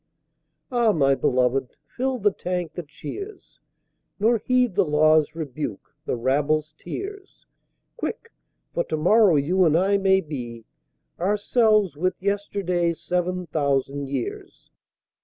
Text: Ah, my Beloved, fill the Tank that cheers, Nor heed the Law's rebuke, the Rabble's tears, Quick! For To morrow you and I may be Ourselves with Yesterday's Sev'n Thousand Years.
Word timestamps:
Ah, 0.71 0.91
my 0.91 1.13
Beloved, 1.13 1.75
fill 1.95 2.17
the 2.17 2.31
Tank 2.31 2.73
that 2.73 2.87
cheers, 2.87 3.59
Nor 4.19 4.39
heed 4.39 4.73
the 4.73 4.83
Law's 4.83 5.35
rebuke, 5.35 5.93
the 6.07 6.15
Rabble's 6.15 6.73
tears, 6.75 7.45
Quick! 7.97 8.31
For 8.73 8.83
To 8.85 8.97
morrow 8.97 9.35
you 9.35 9.63
and 9.63 9.77
I 9.77 9.99
may 9.99 10.19
be 10.21 10.65
Ourselves 11.19 11.95
with 11.97 12.15
Yesterday's 12.19 12.99
Sev'n 12.99 13.45
Thousand 13.45 14.09
Years. 14.09 14.71